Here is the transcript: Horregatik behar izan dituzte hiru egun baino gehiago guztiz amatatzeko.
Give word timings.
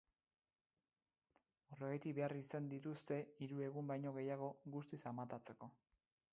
Horregatik 1.75 2.15
behar 2.21 2.35
izan 2.39 2.71
dituzte 2.73 3.21
hiru 3.45 3.63
egun 3.69 3.93
baino 3.95 4.17
gehiago 4.19 4.51
guztiz 4.77 5.03
amatatzeko. 5.15 5.75